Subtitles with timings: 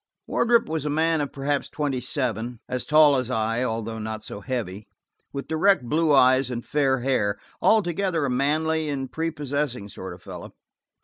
[0.25, 4.39] Wardrop was a man of perhaps twenty seven, as tall as I, although not so
[4.41, 4.87] heavy,
[5.31, 10.55] with direct blue eyes and fair hair; altogether a manly and prepossessing sort of fellow.